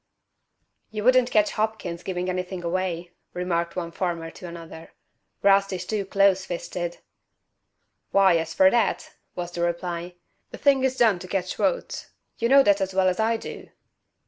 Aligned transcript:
"You 0.89 1.03
wouldn't 1.03 1.29
catch 1.29 1.51
Hopkins 1.51 2.01
giving 2.01 2.27
anything 2.27 2.63
away," 2.63 3.11
remarked 3.33 3.75
one 3.75 3.91
farmer 3.91 4.31
to 4.31 4.47
another. 4.47 4.93
"'Rast 5.43 5.71
is 5.71 5.85
too 5.85 6.05
close 6.07 6.43
fisted." 6.43 6.97
"Why, 8.09 8.37
as 8.37 8.51
fer 8.55 8.71
that," 8.71 9.13
was 9.35 9.51
the 9.51 9.61
reply, 9.61 10.15
"the 10.49 10.57
thing 10.57 10.83
is 10.83 10.97
done 10.97 11.19
to 11.19 11.27
catch 11.27 11.55
votes. 11.55 12.09
You 12.39 12.49
know 12.49 12.63
that 12.63 12.81
as 12.81 12.95
well 12.95 13.07
as 13.09 13.19
I 13.19 13.37
do." 13.37 13.69